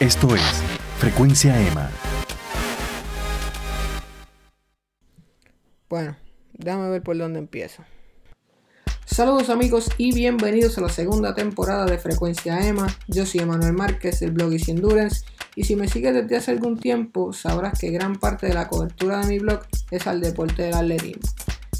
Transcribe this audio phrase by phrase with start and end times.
[0.00, 0.42] Esto es
[0.98, 1.90] Frecuencia EMA.
[5.88, 6.16] Bueno,
[6.52, 7.82] déjame ver por dónde empiezo.
[9.04, 12.86] Saludos amigos y bienvenidos a la segunda temporada de Frecuencia EMA.
[13.08, 15.24] Yo soy Emanuel Márquez del blog Easy Endurance
[15.56, 19.18] y si me sigues desde hace algún tiempo sabrás que gran parte de la cobertura
[19.18, 21.28] de mi blog es al deporte del atletismo.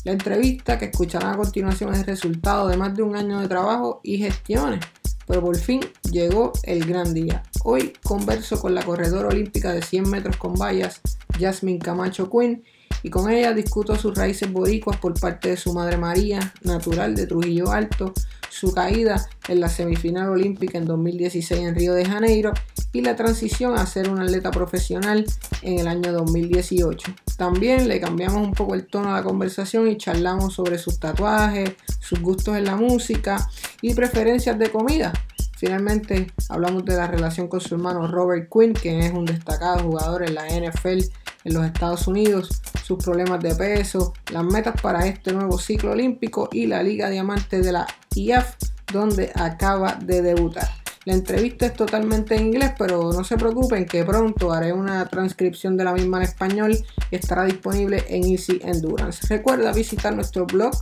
[0.03, 3.46] La entrevista que escucharán a continuación es el resultado de más de un año de
[3.46, 4.80] trabajo y gestiones
[5.29, 5.80] pero por fin
[6.11, 7.43] llegó el gran día.
[7.64, 11.00] Hoy converso con la corredora olímpica de 100 metros con vallas,
[11.39, 12.62] Jasmine Camacho Quinn,
[13.03, 17.26] y con ella discuto sus raíces boricuas por parte de su madre María, natural de
[17.26, 18.12] Trujillo Alto,
[18.50, 22.53] su caída en la semifinal olímpica en 2016 en Río de Janeiro
[22.93, 25.25] y la transición a ser un atleta profesional
[25.62, 27.12] en el año 2018.
[27.36, 31.72] También le cambiamos un poco el tono a la conversación y charlamos sobre sus tatuajes,
[32.00, 33.48] sus gustos en la música
[33.83, 35.12] y preferencias de comida.
[35.58, 40.22] Finalmente hablamos de la relación con su hermano Robert Quinn, quien es un destacado jugador
[40.22, 41.01] en la NFL
[41.45, 46.48] en los Estados Unidos, sus problemas de peso, las metas para este nuevo ciclo olímpico
[46.53, 48.55] y la Liga Diamante de la IAF,
[48.92, 50.69] donde acaba de debutar.
[51.05, 55.77] La entrevista es totalmente en inglés, pero no se preocupen que pronto haré una transcripción
[55.77, 56.77] de la misma en español
[57.11, 59.27] y estará disponible en Easy Endurance.
[59.27, 60.73] Recuerda visitar nuestro blog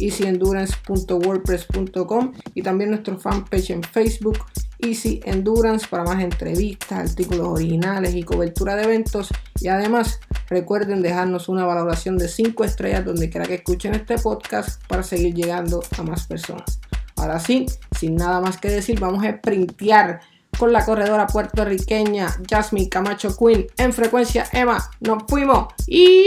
[0.00, 4.38] easyendurance.wordpress.com y también nuestro fanpage en Facebook
[4.78, 9.30] Easy Endurance para más entrevistas, artículos originales y cobertura de eventos.
[9.60, 14.82] Y además recuerden dejarnos una valoración de 5 estrellas donde quiera que escuchen este podcast
[14.86, 16.80] para seguir llegando a más personas.
[17.16, 17.66] Ahora sí,
[17.98, 20.20] sin nada más que decir, vamos a sprintear
[20.58, 24.90] con la corredora puertorriqueña Jasmine Camacho Quinn en frecuencia Emma.
[25.00, 25.68] Nos fuimos.
[25.86, 26.26] y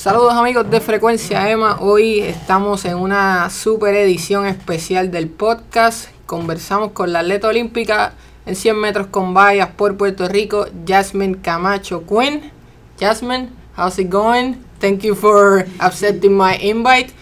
[0.00, 6.08] Saludos amigos de Frecuencia Emma, hoy estamos en una super edición especial del podcast.
[6.24, 8.14] Conversamos con la atleta olímpica
[8.46, 12.50] en 100 metros con vallas por Puerto Rico, Jasmine Camacho Quinn.
[12.98, 14.54] Jasmine, how's it going?
[14.78, 17.12] Thank you for accepting my invite.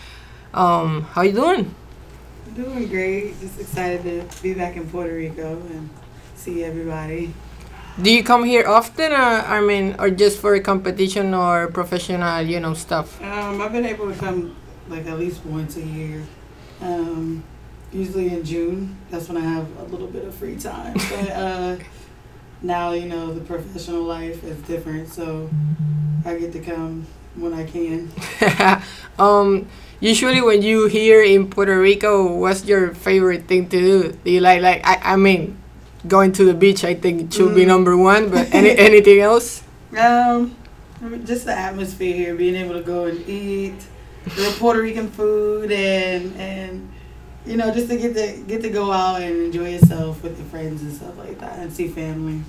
[0.54, 1.74] Um, how you doing?
[2.54, 3.40] Doing great.
[3.40, 5.90] Just excited to be back in Puerto Rico and
[6.36, 7.34] see everybody.
[8.00, 12.42] Do you come here often, or I mean, or just for a competition or professional,
[12.42, 13.20] you know, stuff?
[13.20, 14.54] Um, I've been able to come
[14.88, 16.22] like at least once a year.
[16.80, 17.42] Um,
[17.92, 18.96] usually in June.
[19.10, 20.94] That's when I have a little bit of free time.
[21.10, 21.76] But uh,
[22.62, 25.50] now, you know, the professional life is different, so
[26.24, 27.04] I get to come
[27.34, 28.10] when I can.
[29.18, 29.66] um,
[29.98, 34.12] usually, when you here in Puerto Rico, what's your favorite thing to do?
[34.24, 35.58] Do you like like I, I mean
[36.06, 37.56] going to the beach, I think it should mm.
[37.56, 38.30] be number one.
[38.30, 39.62] But any anything else?
[39.96, 40.56] Um,
[41.24, 43.78] just the atmosphere here, being able to go and eat
[44.24, 46.92] the Puerto Rican food, and and
[47.46, 50.46] you know, just to get to get to go out and enjoy yourself with your
[50.48, 52.42] friends and stuff like that, and see family.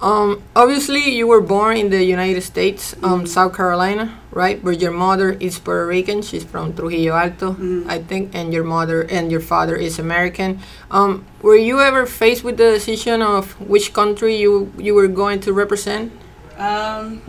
[0.00, 3.28] Um, obviously, you were born in the United States, um, mm.
[3.28, 4.62] South Carolina, right?
[4.62, 6.20] But your mother is Puerto Rican.
[6.20, 7.88] She's from Trujillo Alto, mm.
[7.88, 10.60] I think, and your mother and your father is American.
[10.90, 15.40] Um, were you ever faced with the decision of which country you you were going
[15.40, 16.12] to represent?
[16.58, 17.22] Um,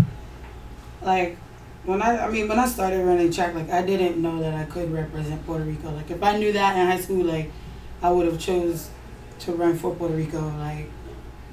[1.01, 1.37] like
[1.85, 4.65] when I, I mean, when I started running track, like I didn't know that I
[4.65, 5.89] could represent Puerto Rico.
[5.91, 7.49] Like if I knew that in high school, like
[8.03, 8.89] I would have chose
[9.39, 10.41] to run for Puerto Rico.
[10.59, 10.89] Like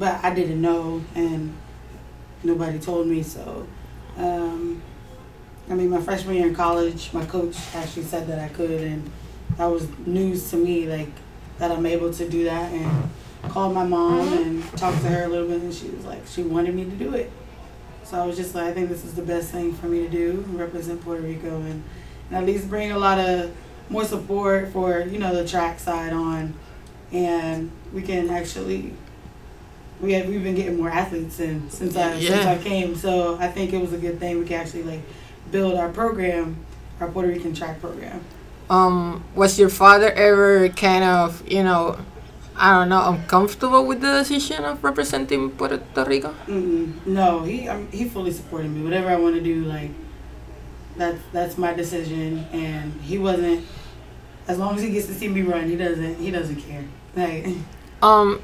[0.04, 1.56] but I didn't know, and
[2.42, 3.22] nobody told me.
[3.22, 3.66] So,
[4.18, 4.82] um,
[5.70, 9.10] I mean, my freshman year in college, my coach actually said that I could, and
[9.56, 11.08] that was news to me, like
[11.58, 12.70] that I'm able to do that.
[12.70, 13.10] And
[13.48, 14.42] called my mom mm-hmm.
[14.42, 16.96] and talked to her a little bit, and she was like, she wanted me to
[16.96, 17.32] do it.
[18.02, 20.08] So I was just like, I think this is the best thing for me to
[20.10, 21.82] do, represent Puerto Rico, and,
[22.28, 23.56] and at least bring a lot of
[23.88, 26.52] more support for you know the track side on,
[27.10, 28.92] and we can actually
[30.00, 32.30] we have we've been getting more athletes in since I yeah.
[32.30, 32.96] since I came.
[32.96, 34.38] So I think it was a good thing.
[34.38, 35.00] We can actually like
[35.50, 36.64] build our program,
[37.00, 38.20] our Puerto Rican track program.
[38.70, 41.98] Um, was your father ever kind of you know,
[42.56, 46.34] I don't know, uncomfortable with the decision of representing Puerto Rico?
[46.46, 47.06] Mm-mm.
[47.06, 48.82] No, he um, he fully supported me.
[48.82, 49.90] Whatever I want to do, like
[50.96, 53.66] that's that's my decision, and he wasn't.
[54.46, 56.84] As long as he gets to see me run, he doesn't he doesn't care.
[57.16, 57.46] Like.
[58.02, 58.42] Um,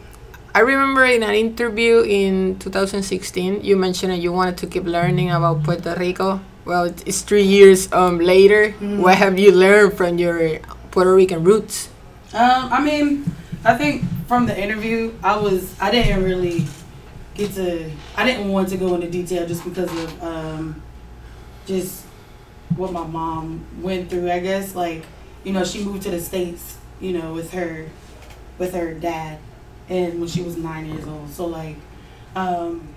[0.53, 5.31] I remember in an interview in 2016, you mentioned that you wanted to keep learning
[5.31, 6.41] about Puerto Rico.
[6.65, 8.75] Well, it's three years um, later.
[8.81, 8.99] Mm.
[8.99, 10.59] What have you learned from your
[10.91, 11.89] Puerto Rican roots?
[12.35, 13.31] Um, I mean,
[13.65, 16.67] I think from the interview, I was I didn't really
[17.35, 20.83] get to I didn't want to go into detail just because of um,
[21.67, 22.05] just
[22.77, 24.31] what my mom went through.
[24.31, 25.05] I guess like
[25.45, 27.87] you know she moved to the states, you know, with her
[28.59, 29.39] with her dad,
[29.91, 31.29] and when she was nine years old.
[31.31, 31.77] So like,
[32.35, 32.89] um,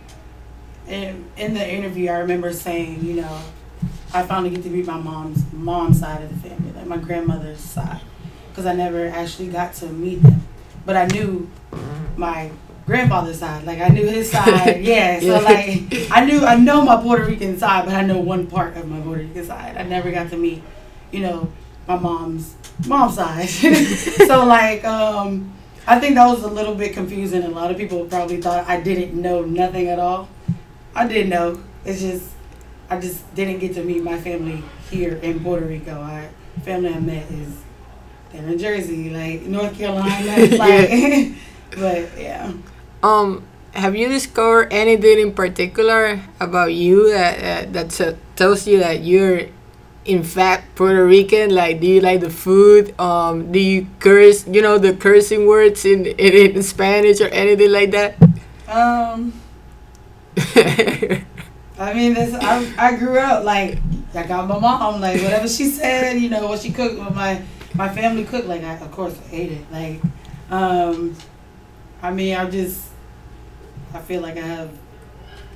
[0.87, 3.41] in in the interview, I remember saying, you know,
[4.13, 7.59] I finally get to meet my mom's mom's side of the family, like my grandmother's
[7.59, 8.01] side,
[8.49, 10.45] because I never actually got to meet them,
[10.85, 11.49] but I knew
[12.15, 12.51] my
[12.85, 13.65] grandfather's side.
[13.65, 14.81] Like I knew his side.
[14.83, 15.19] Yeah.
[15.19, 18.77] So like I knew I know my Puerto Rican side, but I know one part
[18.77, 19.77] of my Puerto Rican side.
[19.77, 20.61] I never got to meet,
[21.11, 21.51] you know,
[21.87, 22.55] my mom's
[22.85, 23.49] mom's side.
[23.49, 25.53] so like um
[25.85, 27.43] I think that was a little bit confusing.
[27.43, 30.29] A lot of people probably thought I didn't know nothing at all.
[30.95, 31.61] I didn't know.
[31.83, 32.29] It's just
[32.89, 35.99] I just didn't get to meet my family here in Puerto Rico.
[35.99, 36.29] I
[36.61, 37.61] family I met is
[38.31, 41.33] they're in Jersey, like North Carolina, like
[41.71, 42.53] but yeah.
[43.01, 43.43] Um,
[43.73, 49.49] have you discovered anything in particular about you that uh, that tells you that you're
[50.05, 51.53] in fact Puerto Rican?
[51.53, 52.99] Like, do you like the food?
[52.99, 54.47] Um, do you curse?
[54.47, 58.15] You know the cursing words in in, in Spanish or anything like that?
[58.67, 59.33] Um,
[61.77, 63.79] I mean, this, I, I grew up like
[64.15, 67.41] I got my mom like whatever she said, you know what she cooked, what my
[67.73, 68.47] my family cooked.
[68.47, 69.71] Like I of course I ate it.
[69.71, 70.01] Like,
[70.49, 71.15] um,
[72.01, 72.89] I mean, I just
[73.93, 74.71] I feel like I have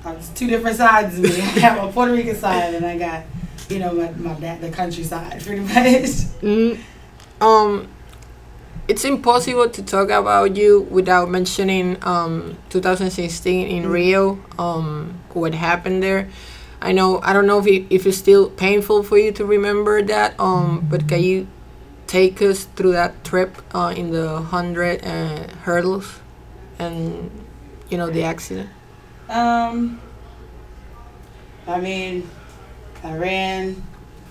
[0.04, 1.30] I have two different sides of me.
[1.40, 3.24] I have a Puerto Rican side, and I got
[3.68, 5.72] you know my my dad the countryside pretty much.
[6.42, 6.78] Mm,
[7.40, 7.88] um,
[8.88, 13.92] it's impossible to talk about you without mentioning um 2016 in Mhm.
[13.92, 14.38] Rio.
[14.58, 16.28] Um, what happened there?
[16.80, 20.00] I know I don't know if it, if it's still painful for you to remember
[20.02, 20.38] that.
[20.38, 21.46] Um, but can you
[22.06, 26.20] take us through that trip uh, in the hundred uh, hurdles,
[26.78, 27.30] and
[27.90, 28.70] you know the accident?
[29.28, 30.00] Um,
[31.66, 32.30] I mean,
[33.04, 33.82] I ran.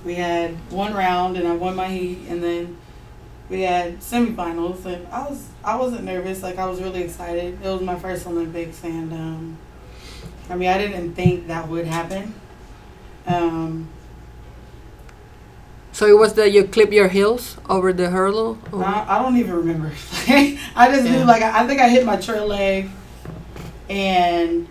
[0.06, 2.78] We had one round, and I won my heat, and then
[3.50, 6.44] we had semifinals, and I was I wasn't nervous.
[6.44, 7.60] Like I was really excited.
[7.64, 9.58] It was my first Olympics, and um,
[10.50, 12.34] I mean, I didn't think that would happen.
[13.26, 13.90] Um,
[15.92, 18.60] So it was that you clip your heels over the hurdle.
[18.72, 19.92] or- I, I don't even remember.
[20.28, 21.18] I just Yeah.
[21.18, 22.90] knew like I, I think I hit my trail leg,
[23.90, 24.68] and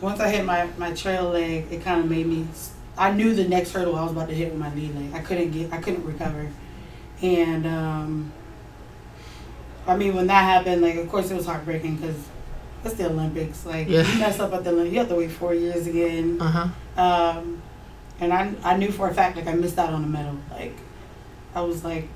[0.00, 2.46] once I hit my my trail leg, it kind of made me.
[2.96, 5.12] I knew the next hurdle I was about to hit with my lead leg.
[5.14, 5.72] I couldn't get.
[5.72, 6.48] I couldn't recover,
[7.22, 8.32] and um,
[9.86, 12.16] I mean when that happened, like of course it was heartbreaking because
[12.84, 13.66] it's the Olympics.
[13.66, 14.02] Like Yeah.
[14.02, 16.38] you mess up at the Olympics, you have to wait four years again.
[16.40, 17.02] Uh huh.
[17.02, 17.62] Um,
[18.20, 20.36] and I, I knew for a fact like I missed out on the medal.
[20.52, 20.76] Like
[21.54, 22.08] I was like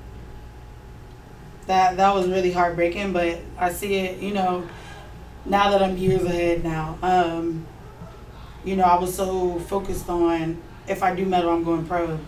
[1.67, 3.11] that that was really heartbreaking.
[3.13, 4.67] But I see it, you know,
[5.45, 6.97] now that I'm years ahead now.
[7.01, 7.65] Um,
[8.63, 12.19] you know, I was so focused on if I do medal, I'm going pro.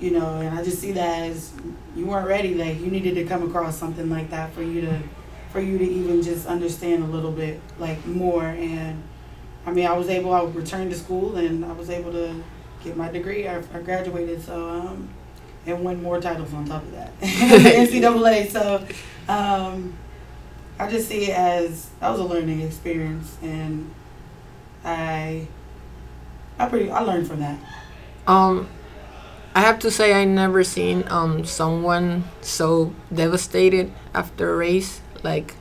[0.00, 1.52] You know, and I just see that as
[1.96, 2.54] you weren't ready.
[2.54, 5.02] Like you needed to come across something like that for you to,
[5.50, 8.44] for you to even just understand a little bit like more.
[8.44, 9.02] And
[9.66, 10.32] I mean, I was able.
[10.32, 12.42] I returned to school and I was able to
[12.84, 13.48] get my degree.
[13.48, 15.08] I, I graduated, so um,
[15.66, 17.18] and win more titles on top of that.
[17.20, 18.50] NCAA.
[18.50, 18.86] So
[19.28, 19.94] um,
[20.78, 23.90] I just see it as that was a learning experience, and
[24.84, 25.48] I
[26.58, 27.58] I pretty I learned from that.
[28.26, 28.68] Um,
[29.54, 35.00] I have to say I never seen um someone so devastated after a race.
[35.22, 35.54] Like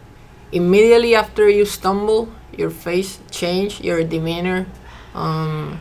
[0.51, 4.67] immediately after you stumble, your face change, your demeanor.
[5.13, 5.79] Um,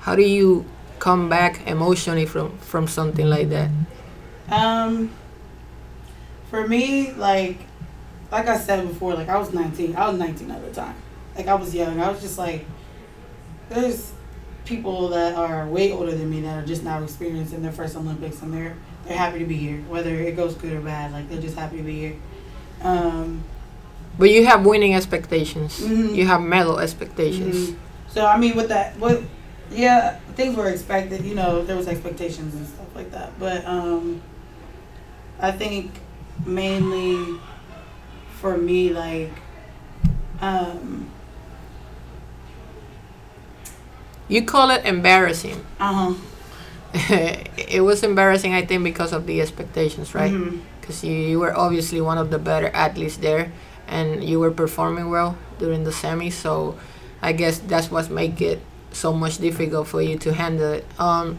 [0.00, 0.64] how do you
[0.98, 3.70] come back emotionally from from something like that?
[4.50, 5.10] Um,
[6.50, 7.58] for me, like,
[8.32, 9.96] like I said before, like I was 19.
[9.96, 10.94] I was 19 at the time.
[11.36, 12.00] Like I was young.
[12.00, 12.64] I was just like,
[13.68, 14.12] there's
[14.68, 18.42] people that are way older than me that are just now experiencing their first Olympics,
[18.42, 21.12] and they're they're happy to be here, whether it goes good or bad.
[21.12, 22.16] Like they're just happy to be here.
[22.82, 23.42] Um,
[24.18, 25.80] But you have winning expectations.
[25.80, 26.14] Mhm.
[26.14, 27.70] You have medal expectations.
[27.70, 27.76] mhm.
[28.08, 29.22] So I mean, with that, what,
[29.70, 31.24] yeah, things were expected.
[31.24, 33.38] You know, there was expectations and stuff like that.
[33.38, 34.20] But um,
[35.40, 35.92] I think
[36.44, 37.38] mainly
[38.40, 39.30] for me, like,
[40.40, 41.08] um,
[44.28, 45.64] You call it embarrassing.
[45.80, 46.14] uh huh,
[47.58, 50.32] it was embarrassing, I think, because of the expectations, right?
[50.80, 53.52] Because you, you were obviously one of the better athletes there
[53.86, 56.30] and you were performing well during the semi.
[56.30, 56.76] so
[57.22, 58.60] i guess that's what make it
[58.92, 61.38] so much difficult for you to handle it um,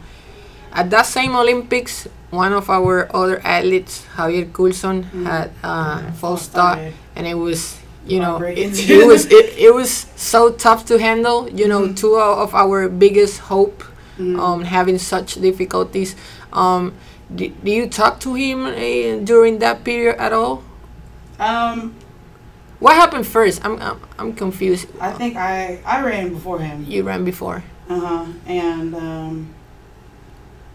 [0.72, 5.24] at that same olympics one of our other athletes javier culson Mhm.
[5.26, 6.92] had uh, false False start start.
[7.16, 11.48] and it was you know it, it was it, it was so tough to handle
[11.50, 11.96] you know Mhm.
[11.96, 13.84] two of our biggest hope
[14.18, 14.38] Mhm.
[14.38, 16.14] um, having such difficulties.
[16.52, 16.92] Um,
[17.34, 20.62] do, do you talk to him uh, during that period at all?
[21.38, 21.94] Um,
[22.80, 23.60] What happened first?
[23.64, 24.88] I'm I'm, I'm confused.
[25.00, 26.84] I think I I ran before him.
[26.88, 27.62] you ran before.
[27.88, 28.24] Uh huh.
[28.48, 29.34] And um,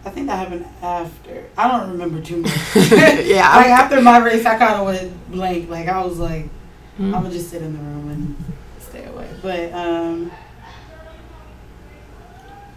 [0.04, 1.44] I think that happened after.
[1.58, 2.54] I don't remember too much.
[3.26, 5.68] Yeah, like after my race, I kind of went blank.
[5.68, 6.46] Like I was like,
[6.96, 7.14] Hmm?
[7.14, 8.36] I'm gonna just sit in the room and
[8.80, 9.28] stay away.
[9.42, 10.30] But um,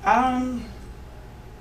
[0.04, 0.66] um,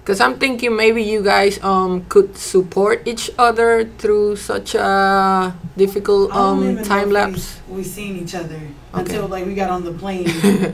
[0.02, 6.32] Because I'm thinking maybe you guys um could support each other through such a difficult
[6.34, 7.60] um time lapse.
[7.68, 8.56] We, we seen each other
[8.94, 9.00] Okay.
[9.04, 10.26] until like we got on the plane.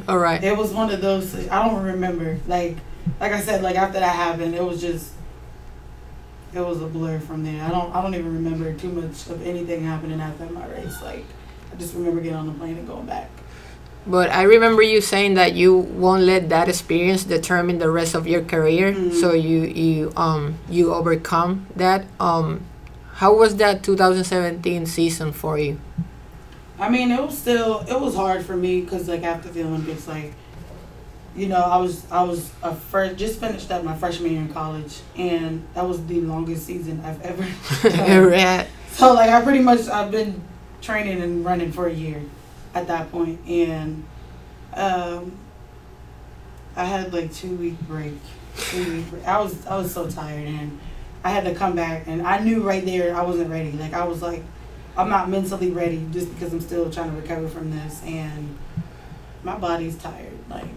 [0.09, 0.43] All right.
[0.43, 1.35] it was one of those.
[1.49, 2.39] I don't remember.
[2.47, 2.77] Like
[3.21, 5.13] like I said, like after that happened, it was just.
[6.55, 7.61] It was a blur from there.
[7.65, 7.93] I don't.
[7.93, 11.03] I don't even remember too much of anything happening after my race.
[11.03, 11.25] Like,
[11.75, 13.29] I just remember getting on the plane and going back.
[14.07, 18.27] But I remember you saying that you won't let that experience determine the rest of
[18.27, 18.93] your career.
[18.93, 19.13] Mhm.
[19.21, 22.05] So you you um you overcome that.
[22.21, 22.61] Um,
[23.15, 25.81] how was that 2017 season for you?
[26.79, 30.07] I mean, it was still it was hard for me because like after the Olympics,
[30.07, 30.35] like
[31.35, 34.53] you know, I was I was a first just finished up my freshman year in
[34.53, 37.47] college, and that was the longest season I've ever.
[37.89, 38.25] done.
[38.27, 38.67] Right.
[38.93, 40.43] so like I pretty much I've been
[40.85, 42.23] training and running for a year
[42.75, 44.05] at that point, and
[44.75, 45.33] um,
[46.77, 48.19] I had like two week break.
[48.57, 49.25] Two week break.
[49.27, 50.79] I was I was so tired, and
[51.23, 53.73] I had to come back, and I knew right there I wasn't ready.
[53.73, 54.43] Like I was like,
[54.97, 58.57] I'm not mentally ready just because I'm still trying to recover from this, and
[59.43, 60.39] my body's tired.
[60.51, 60.69] Like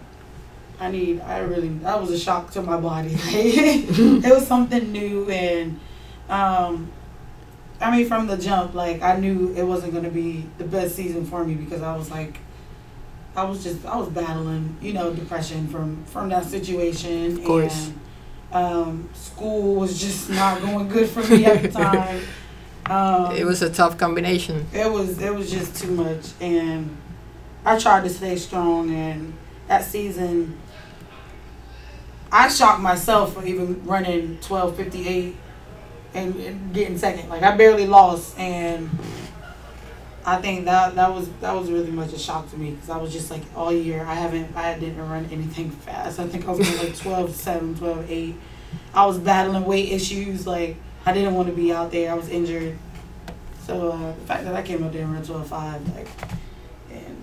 [0.80, 3.10] I need, I really, that was a shock to my body.
[3.14, 5.78] it was something new, and
[6.28, 6.90] um,
[7.80, 11.24] I mean, from the jump, like I knew it wasn't gonna be the best season
[11.24, 12.38] for me because I was like,
[13.36, 17.86] I was just, I was battling, you know, depression from from that situation, Of course.
[17.86, 18.00] and
[18.64, 22.22] um, school was just not going good for me at the time.
[22.86, 24.66] Um, It was a tough combination.
[24.72, 26.96] it was it was just too much and
[27.64, 29.34] I tried to stay strong and
[29.68, 30.56] that season
[32.32, 35.36] I shocked myself for even running twelve fifty eight
[36.18, 37.28] and, and getting second.
[37.28, 38.90] Like I barely lost and
[40.26, 42.98] I think that that was that was really much a shock to me because I
[42.98, 46.18] was just like all year I haven't I didn't run anything fast.
[46.20, 48.36] I think I was going like 12 7, 12 8.
[48.94, 52.10] I was battling weight issues like I didn't want to be out there.
[52.10, 52.76] I was injured.
[53.64, 56.08] So uh, the fact that I came out there and ran 12 5 like
[56.92, 57.22] and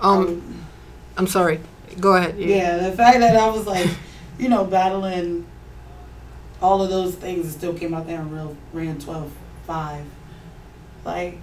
[0.00, 0.64] Um,
[1.16, 1.60] I'm sorry.
[2.00, 2.38] Go ahead.
[2.38, 3.88] yeah, the fact that I was like,
[4.38, 5.46] you know, battling
[6.62, 9.30] all of those things and still came out there and real, ran 12
[9.66, 10.04] 5.
[11.04, 11.38] Like,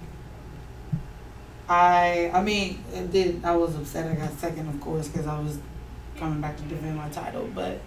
[1.68, 5.38] I, I mean, it did, I was upset I got second, of course, because I
[5.38, 5.58] was
[6.18, 7.80] coming back to defend my title, but.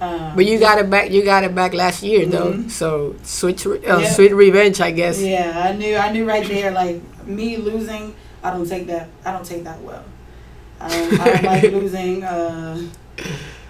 [0.00, 1.10] Um, But you got it back.
[1.10, 2.52] You got it back last year, though.
[2.54, 2.70] Mhm.
[2.70, 4.08] So sweet, uh, Yeah.
[4.08, 5.20] sweet revenge, I guess.
[5.20, 9.32] Yeah, I knew, I knew right there, like, me losing, I don't take that, I
[9.32, 10.04] don't take that well.
[10.80, 10.88] I I
[11.28, 12.80] don't like losing, uh,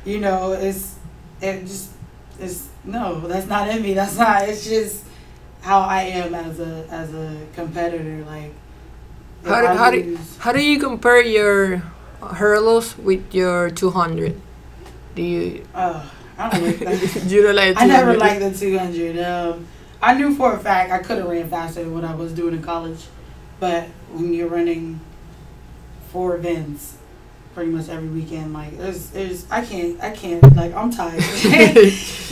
[0.04, 0.94] you know, it's,
[1.42, 1.90] it just,
[2.40, 5.04] it's, no, that's not in me, that's not, it's just
[5.60, 8.52] how I am as a, as a competitor, like.
[9.44, 11.78] How do, how do how do you compare your
[12.20, 14.38] hurdles with your 200?
[15.14, 16.06] Do you uh,
[16.36, 17.24] I don't like that.
[17.26, 19.18] you don't like I never liked the 200.
[19.18, 19.66] Um,
[20.02, 22.54] I knew for a fact I could have ran faster than what I was doing
[22.54, 23.06] in college,
[23.58, 25.00] but when you're running
[26.10, 26.96] four events
[27.54, 31.14] pretty much every weekend, like it's, it's I can't I can't like I'm tired.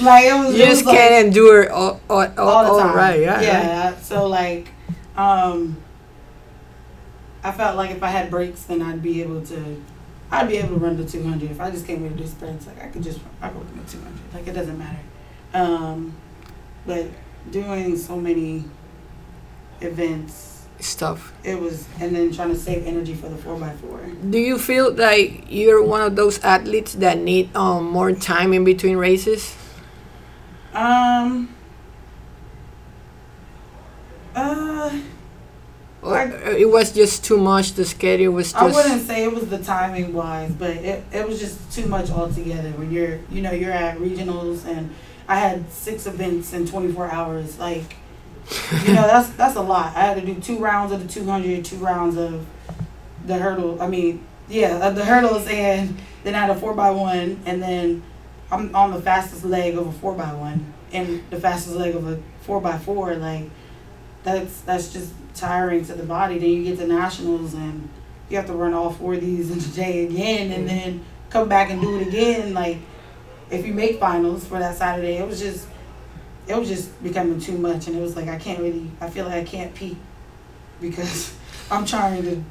[0.01, 2.83] like it was, You it was just like, can't endure all, all, all, all the
[2.83, 2.97] time.
[2.97, 3.41] right, yeah.
[3.41, 3.97] yeah.
[3.97, 4.69] So like,
[5.17, 5.77] um,
[7.43, 9.83] I felt like if I had breaks, then I'd be able to.
[10.31, 11.51] I'd be able to run the 200.
[11.51, 13.83] If I just came here to do sprints, like I could just, I could run
[13.83, 14.35] the 200.
[14.35, 14.99] Like it doesn't matter.
[15.55, 16.13] Um,
[16.85, 17.07] but
[17.51, 18.65] doing so many
[19.81, 20.48] events,
[20.81, 21.33] Stuff.
[21.43, 24.31] it was, and then trying to save energy for the 4x4.
[24.31, 28.63] Do you feel like you're one of those athletes that need um more time in
[28.65, 29.57] between races?
[30.73, 31.49] Um,
[34.37, 34.91] uh,
[36.05, 36.25] I-
[36.57, 37.73] it was just too much.
[37.75, 41.41] The schedule was I wouldn't say it was the timing wise, but it, it was
[41.41, 42.71] just too much altogether.
[42.71, 44.95] When you're, you know, you're at regionals and
[45.27, 47.59] I had six events in 24 hours.
[47.59, 47.97] Like,
[48.87, 49.95] you know, that's that's a lot.
[49.97, 52.47] I had to do two rounds of the 200, two rounds of
[53.27, 53.81] the hurdle.
[53.81, 57.63] I mean, yeah, of the hurdles, and then I had a four by one, and
[57.63, 58.03] then
[58.51, 62.07] I'm on the fastest leg of a four by one, and the fastest leg of
[62.09, 63.15] a four by four.
[63.17, 63.51] Like,
[64.25, 66.39] that's that's just tiring to the body.
[66.39, 67.89] Then you get to nationals, and
[68.29, 70.79] you have to run all four of these in a day again, and mm-hmm.
[70.79, 72.55] then come back and do it again.
[72.55, 72.79] Like,
[73.51, 75.67] if you make finals for that Saturday, it was just,
[76.49, 78.91] it was just becoming too much, and it was like I can't really.
[79.01, 79.97] I feel like I can't pee
[80.81, 81.35] because
[81.71, 82.43] I'm trying to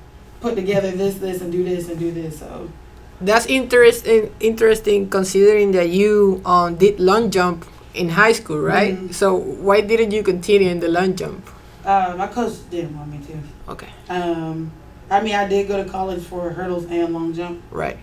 [0.42, 2.40] put together this, this, and do this and do this.
[2.40, 2.70] So
[3.20, 4.32] That's interesting.
[4.40, 8.94] Interesting, considering that you um, did long jump in high school, right?
[8.96, 9.14] Mhm.
[9.14, 11.50] So why didn't you continue in the long jump?
[11.86, 13.72] uh, my coach didn't want me to.
[13.72, 14.72] Okay, Um,
[15.10, 17.98] I mean, I did go to college for hurdles and long jump, right.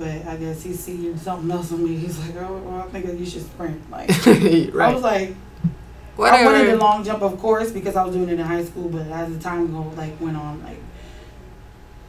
[0.00, 1.94] But I guess he seen something else in me.
[1.96, 3.78] He's like, oh, well, I think you should sprint.
[3.90, 4.90] Like, right.
[4.90, 5.34] I was like,
[6.16, 6.36] Whatever.
[6.42, 8.88] I wanted the long jump, of course, because I was doing it in high school.
[8.88, 10.80] But as the time go like went on, like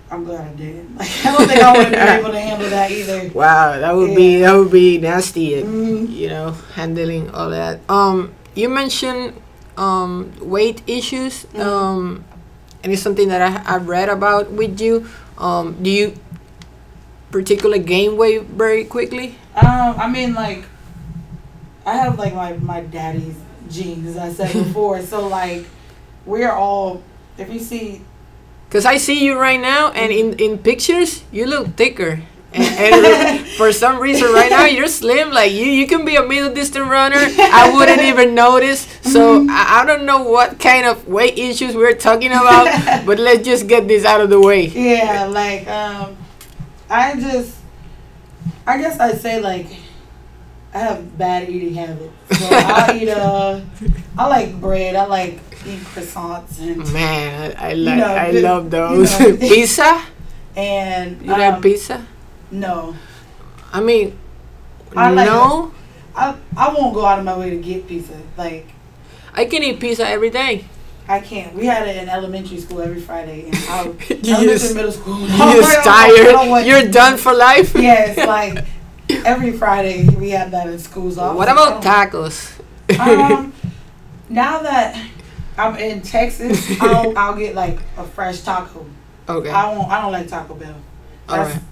[0.10, 0.86] I'm glad I did.
[0.98, 3.30] Like I don't think I would have been able to handle that either.
[3.34, 5.62] Wow, that would be that would be nasty.
[5.62, 7.80] uh, Mm, You know, handling all that.
[7.90, 9.34] Um, you mentioned
[9.78, 11.46] um weight issues.
[11.54, 11.60] Mhm.
[11.64, 12.24] Um,
[12.84, 15.08] and it's something that I I've read about with you.
[15.38, 16.14] Um, do you
[17.32, 19.36] particularly gain weight very quickly?
[19.56, 20.66] um, I mean, like
[21.86, 23.36] I have like my my daddy's
[23.70, 25.02] genes, as I said before.
[25.02, 25.66] so like
[26.26, 27.04] we're all.
[27.38, 28.02] If you see
[28.72, 32.24] Cause I see you right now, and in in pictures you look thicker.
[32.54, 35.32] And, and for some reason, right now you're slim.
[35.32, 37.20] Like you, you can be a middle distance runner.
[37.20, 38.88] I wouldn't even notice.
[39.04, 42.72] So I, I don't know what kind of weight issues we're talking about.
[43.06, 44.68] but let's just get this out of the way.
[44.68, 46.16] Yeah, like um,
[46.92, 47.56] I just,
[48.68, 49.68] I guess I'd say like,
[50.74, 52.14] I have bad eating habits.
[52.40, 53.60] So I eat uh,
[54.18, 54.96] I like bread.
[54.96, 58.70] I like eat croissants and Man, I, I You like, know, I the- love you
[58.70, 59.20] those.
[59.20, 59.38] know.
[59.40, 60.02] pizza?
[60.56, 62.06] and You like um, pizza?
[62.52, 62.96] no,
[63.72, 64.18] I mean,
[64.96, 65.72] I like no.
[66.16, 68.20] I I won't go out of my way to get pizza.
[68.38, 68.68] Like
[69.34, 70.66] I can eat pizza every day.
[71.12, 71.54] I can't.
[71.54, 74.92] We had it in elementary school every Friday, and I, You I was just- middle
[74.92, 75.20] school.
[75.20, 76.50] You're I don't- tired.
[76.50, 77.74] want- You're done for life.
[77.76, 78.64] Yes, like
[79.26, 81.16] every Friday we had that in schools.
[81.16, 82.60] So What about I don't- tacos?
[83.00, 83.54] um,
[84.30, 84.96] now that
[85.58, 88.86] I'm in Texas, I'll, I'll get like a fresh taco.
[89.28, 89.50] okay.
[89.50, 89.90] I won't.
[89.92, 90.76] I don't like Taco Bell.
[91.30, 91.64] All That's- right.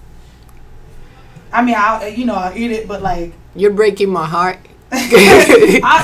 [1.52, 4.60] I mean, I you know I will eat it, but like You're breaking my heart.
[4.92, 5.00] I'll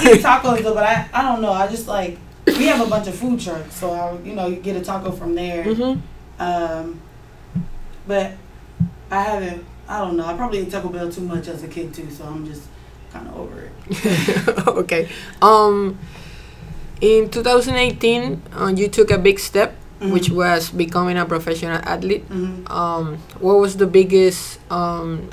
[0.08, 0.74] eat tacos though.
[0.74, 1.52] But I I don't know.
[1.52, 2.18] I just like
[2.58, 5.12] we have a bunch of food trucks, so I you know you get a taco
[5.12, 5.64] from there.
[5.64, 6.00] hmm
[6.40, 7.00] Um,
[8.08, 8.34] but
[9.12, 9.66] I haven't.
[9.88, 10.26] I don't know.
[10.26, 12.64] I probably ate Taco Bell too much as a kid too, so I'm just
[13.14, 14.68] kind of over it.
[14.68, 15.08] okay.
[15.42, 15.98] Um,
[17.02, 20.36] in 2018, uh, you took a big step, which Mhm.
[20.36, 22.26] was becoming a professional athlete.
[22.30, 22.70] Mhm.
[22.70, 25.30] Um, what was the biggest um,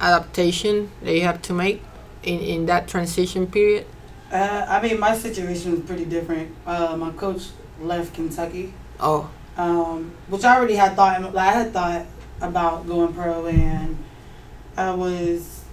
[0.00, 1.82] adaptation that you have to make
[2.22, 3.86] in, in that transition period?
[4.36, 6.54] Uh, I mean, my situation was pretty different.
[6.66, 7.48] Uh, my coach
[7.80, 11.22] left Kentucky, Oh, um, which I already had thought.
[11.22, 12.06] Like, I had thought
[12.42, 13.96] about going pro, and
[14.76, 15.64] I was,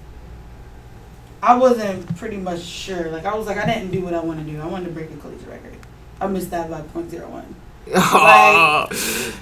[1.42, 3.10] I wasn't pretty much sure.
[3.10, 4.62] Like, I was like, I didn't do what I want to do.
[4.62, 5.76] I wanted to break a collegiate record.
[6.22, 7.44] I missed that by .01.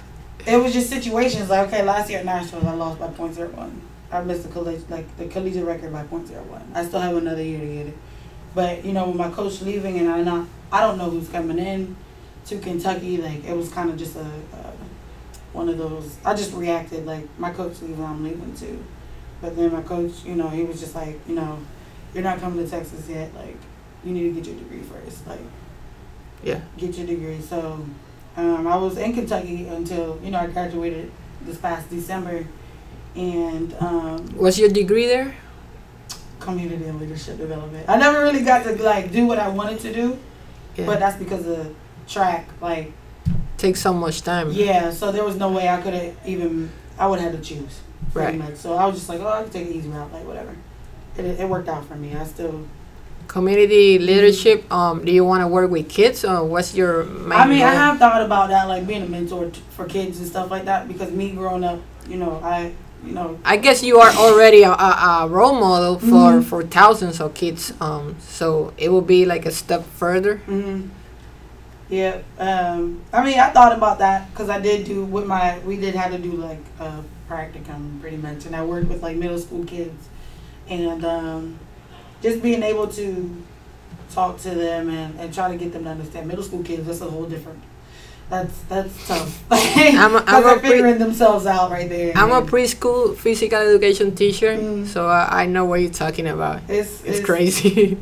[0.48, 3.72] It was just situations like, okay, last year at Nashville, I lost by .01.
[4.12, 6.62] I missed the college, like the collegiate record by .01.
[6.74, 7.98] I still have another year to get it.
[8.54, 11.58] But you know, with my coach leaving, and I not, I don't know who's coming
[11.58, 11.96] in
[12.48, 13.18] to Kentucky.
[13.18, 14.72] Like it was kind of just a, uh,
[15.54, 16.18] one of those.
[16.26, 18.84] I just reacted like my coach leaving, I'm leaving too.
[19.42, 21.58] But then my coach, you know, he was just like, you know,
[22.14, 23.34] you're not coming to Texas yet.
[23.34, 23.58] Like
[24.04, 25.26] you need to get your degree first.
[25.28, 25.40] Like
[26.44, 26.62] yeah.
[26.78, 27.42] get your degree.
[27.42, 27.86] So
[28.38, 31.12] um, I was in Kentucky until you know I graduated
[31.44, 32.46] this past December,
[33.16, 35.36] and um, Was your degree there?
[36.42, 37.88] Community and leadership development.
[37.88, 40.18] I never really got to like do what I wanted to do,
[40.76, 40.86] Yeah.
[40.86, 41.74] but that's because of
[42.08, 42.50] track.
[42.60, 42.92] Like
[43.58, 44.52] Takes so much time.
[44.52, 46.72] yeah, so there was no way I could have even.
[46.98, 47.80] I would have had to choose
[48.14, 48.38] Right.
[48.38, 48.56] much.
[48.56, 50.56] So I was just like, oh, I can take an easy route, like whatever.
[51.18, 52.16] It, it worked out for me.
[52.16, 52.66] I still.
[53.28, 54.70] Community leadership.
[54.74, 57.74] Um, do you want to work with kids, or what's your main I mean, I
[57.74, 60.88] have thought about that, like being a mentor t- for kids and stuff like that.
[60.88, 62.74] Because me growing up, you know, I,
[63.06, 66.44] you know, I guess you are already a, a, a role model for, Mhm.
[66.44, 67.74] for thousands of kids.
[67.82, 70.38] Um, so it will be like a step further.
[70.46, 70.82] hmm
[71.90, 72.20] Yeah.
[72.40, 75.60] Um, I mean, I thought about that because I did do with my.
[75.66, 79.18] We did have to do like a practicum pretty much, and I worked with like
[79.18, 80.08] middle school kids,
[80.70, 81.60] and um,
[82.22, 83.06] just being able to
[84.14, 86.86] talk to them and, and try to get them to understand middle school kids.
[86.88, 87.60] That's a whole different.
[88.32, 89.44] That's that's tough.
[89.52, 92.14] I'm a- I'm a pre- figuring themselves out right there.
[92.16, 94.88] I'm a preschool physical education teacher, Mm.
[94.88, 96.62] so I, I know what you're talking about.
[96.70, 97.98] It's It's crazy.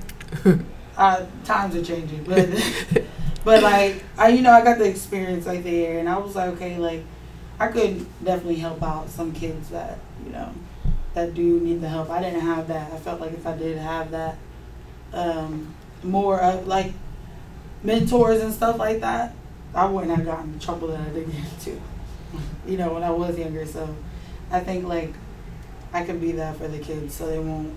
[0.97, 2.47] uh, times are changing, but
[3.43, 6.49] but like I, you know, I got the experience right there, and I was like,
[6.53, 7.03] okay, like
[7.59, 10.53] I could definitely help out some kids that you know
[11.15, 12.11] that do need the help.
[12.11, 12.93] I didn't have that.
[12.93, 14.37] I felt like if I did have that,
[15.11, 16.93] um, more of like
[17.83, 19.33] mentors and stuff like that,
[19.73, 21.79] I wouldn't have gotten the trouble that I did get into,
[22.67, 23.65] you know, when I was younger.
[23.65, 23.87] So
[24.51, 25.13] I think like
[25.93, 27.73] I can be that for the kids so they won't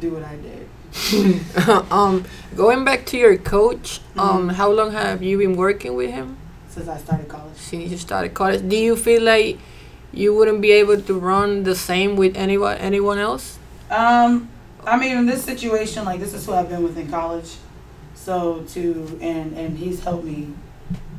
[0.00, 0.66] do what I did.
[1.92, 2.24] um,
[2.56, 4.52] going back to your coach, um, Mhm.
[4.54, 6.36] how long have you been working with him
[6.68, 7.56] Since I started college.
[7.56, 8.68] since you started college?
[8.68, 9.58] Do you feel like
[10.12, 13.58] you wouldn't be able to run the same with anyone anyone else?
[13.90, 14.48] Um,
[14.84, 17.56] I mean, in this situation, like this is who I've been with in college.
[18.14, 20.48] So to and and he's helped me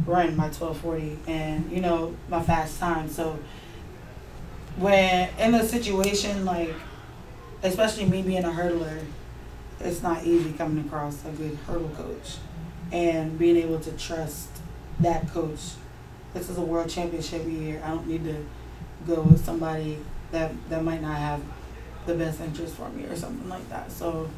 [0.06, 3.10] run my twelve forty and you know my fast time.
[3.10, 3.40] So
[4.78, 6.74] when in a situation like,
[7.64, 9.04] especially me being a hurdler,
[9.80, 12.38] it's not easy coming across a good hurdle coach,
[12.92, 14.50] and being able to trust
[15.00, 15.60] that coach.
[16.34, 17.82] This is a world championship year.
[17.84, 18.46] I don't need to
[19.06, 19.98] go with somebody
[20.32, 21.42] that that might not have
[22.06, 23.92] the best interest for me or something like that.
[23.92, 24.30] So,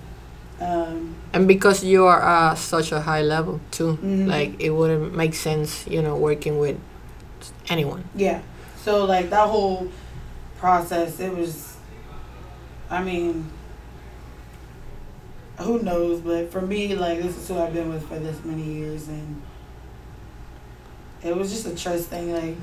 [0.62, 4.28] um, And because you are uh, such a high level too, Mhm.
[4.28, 6.78] like it wouldn't make sense, you know, working with
[7.70, 8.04] anyone.
[8.16, 8.40] yeah.
[8.84, 9.88] So like that whole
[10.60, 11.78] process, it was.
[12.90, 13.46] I mean,
[15.60, 16.20] who knows?
[16.22, 19.42] But for me, like this is who I've been with for this many years, and
[21.24, 22.34] it was just a trust thing.
[22.34, 22.56] Like,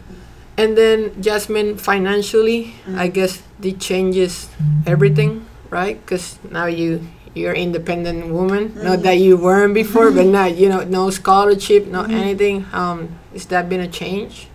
[0.58, 3.14] And then Jasmine, financially, I Mhm.
[3.14, 4.48] guess it changes
[4.86, 5.96] everything, right?
[6.04, 7.00] Because now you
[7.34, 8.72] you're independent woman.
[8.76, 9.02] Not Mhm.
[9.02, 12.12] that you weren't before, but now you know no scholarship, no Mhm.
[12.12, 12.66] anything.
[12.72, 14.48] Um, is that been a change?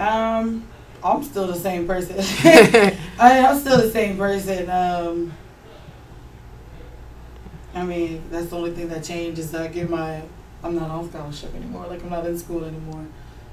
[0.00, 0.62] um,
[1.02, 2.16] I'm still the same person.
[3.18, 4.68] I, I'm still the same person.
[4.70, 5.32] Um,
[7.74, 10.22] I mean, that's the only thing that changed is that I get my.
[10.62, 11.86] I'm not on scholarship anymore.
[11.88, 13.06] Like I'm not in school anymore.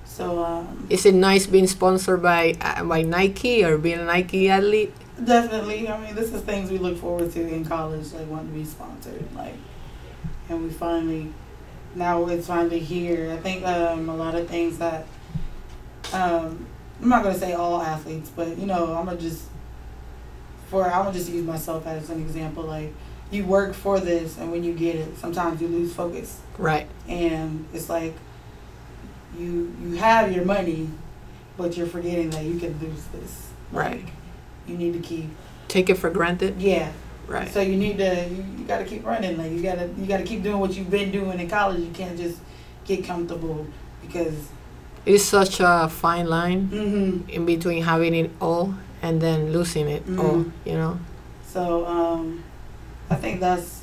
[0.06, 4.50] So um, Is it nice being sponsored by uh, by Nike or being a Nike
[4.50, 4.94] athlete?
[5.24, 8.54] Definitely, I mean, this is things we look forward to in college, like wanting to
[8.54, 9.54] be sponsored, like,
[10.50, 11.34] and we finally,
[11.96, 13.32] now it's finally here.
[13.32, 15.06] I think um, a lot of things that,
[16.14, 16.66] um,
[17.02, 19.44] I'm not gonna say all athletes, but you know, I'm gonna just,
[20.70, 22.64] for I'm gonna just use myself as an example.
[22.64, 22.94] Like,
[23.32, 26.88] you work for this, and when you get it, sometimes you lose focus, Right.
[27.08, 28.14] and it's like,
[29.38, 30.90] you you have your money,
[31.58, 33.48] but you're forgetting that you can lose this.
[33.72, 34.04] Right.
[34.06, 34.14] Like,
[34.68, 35.30] you need to keep
[35.68, 36.62] Take it for granted.
[36.62, 36.92] yeah.
[37.28, 37.50] Right.
[37.50, 39.36] So you need to you, you got to keep running.
[39.38, 41.80] Like you got to you got to keep doing what you've been doing in college.
[41.80, 42.40] You can't just
[42.86, 43.66] get comfortable
[44.02, 44.36] because
[45.08, 50.04] It's such a fine line hmm in between having it all and then losing it
[50.20, 50.46] all.
[50.46, 50.52] Mhm.
[50.66, 51.00] You know.
[51.48, 52.44] so um
[53.10, 53.82] I think that's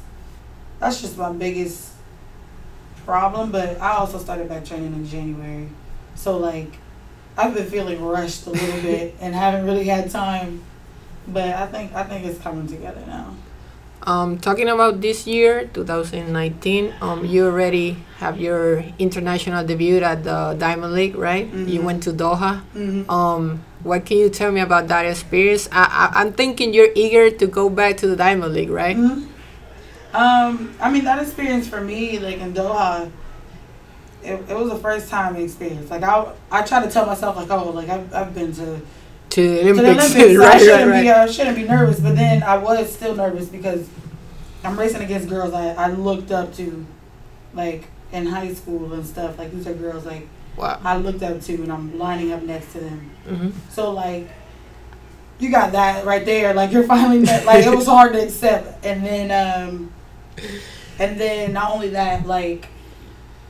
[0.78, 1.90] that's just my biggest
[3.04, 5.68] problem, but I also started back training in January.
[6.14, 6.70] So like
[7.36, 10.62] I've been feeling rushed a little bit and haven't really had time,
[11.28, 13.34] but I think I think it's coming together now.
[14.04, 20.56] Um, talking about this year, 2019, um, you already have your international debut at the
[20.58, 21.46] Diamond League, right?
[21.54, 21.84] You Mhm.
[21.84, 22.62] went to Doha.
[22.74, 23.08] Mhm.
[23.08, 25.68] Um, what can you tell me about that experience?
[25.70, 28.96] I, I'm thinking you're eager to go back to the Diamond League, right?
[28.98, 29.26] Mhm.
[30.14, 33.08] Um, I mean that experience for me, like in Doha,
[34.24, 35.90] it, it was a first time experience.
[35.90, 38.80] Like I, I try to tell myself like, oh, like I've, I've been to,
[39.32, 40.34] To the to the Olympics, Olympics.
[40.34, 41.02] so I right, right, shouldn't right.
[41.02, 42.00] be, uh, shouldn't be nervous.
[42.00, 43.88] But then I was still nervous because
[44.64, 46.86] I'm racing against girls I, I looked up to,
[47.54, 49.38] like in high school and stuff.
[49.38, 50.78] Like these are girls like Wow.
[50.84, 53.10] I looked up to, and I'm lining up next to them.
[53.26, 54.28] hmm So like,
[55.38, 56.52] you got that right there.
[56.52, 58.84] Like you're finally met, like it was hard to accept.
[58.84, 59.92] And then um,
[60.98, 62.68] and then not only that, like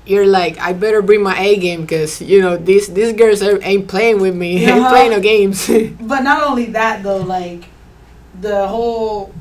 [0.04, 3.62] You're like, I better bring my A game because you know these these girls are,
[3.62, 4.88] ain't playing with me, ain't Uh-huh.
[4.90, 5.68] playing no games.
[6.00, 7.64] but not only that though, like
[8.40, 9.32] the whole,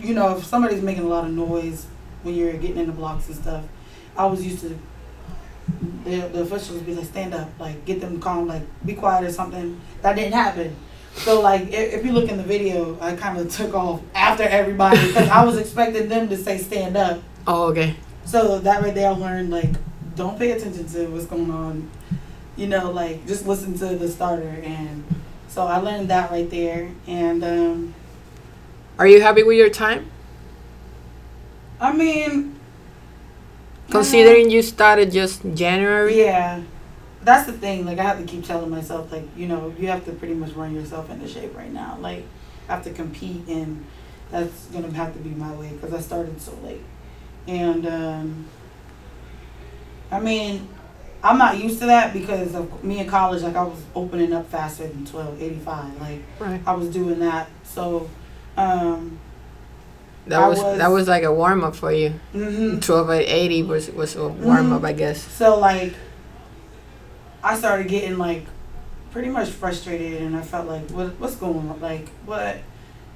[0.00, 1.86] you know, if somebody's making a lot of noise
[2.22, 3.64] when you're getting in the blocks and stuff,
[4.16, 4.78] I was used to.
[6.04, 9.32] The, the officials be like, stand up, like get them calm, like be quiet or
[9.32, 9.80] something.
[10.02, 10.76] That didn't happen.
[11.14, 14.42] So like, if, if you look in the video, I kind of took off after
[14.44, 17.22] everybody because I was expecting them to say stand up.
[17.46, 17.96] oh, okay.
[18.24, 19.70] So that right there, I learned like,
[20.16, 21.90] don't pay attention to what's going on.
[22.56, 25.04] You know, like just listen to the starter, and
[25.48, 26.88] so I learned that right there.
[27.06, 27.94] And um,
[28.98, 30.08] Are you happy with your time?
[31.80, 32.58] I mean,
[33.90, 36.16] Considering you started just January.
[36.18, 36.62] yeah,
[37.22, 37.84] that's the thing.
[37.84, 40.52] Like I have to keep telling myself, like you know, you have to pretty much
[40.52, 41.98] run yourself into shape right now.
[42.00, 42.24] Like
[42.68, 43.84] I have to compete, and
[44.30, 46.82] that's gonna have to be my way because I started so late.
[47.46, 48.46] And um,
[50.10, 50.68] I mean,
[51.22, 53.42] I'm not used to that because of me in college.
[53.42, 55.98] Like I was opening up faster than twelve eighty five.
[56.00, 56.60] Like Right.
[56.66, 57.48] I was doing that.
[57.62, 58.08] So,
[58.56, 59.18] um,
[60.26, 62.14] That was, was- that was like a warm up for you.
[62.34, 62.80] mhm.
[62.80, 64.86] Twelve at was was a warm up, Mhm.
[64.86, 65.20] I guess.
[65.22, 65.94] So like
[67.42, 68.46] I started getting like
[69.10, 71.80] pretty much frustrated, and I felt like, what what's going on?
[71.80, 72.56] Like what?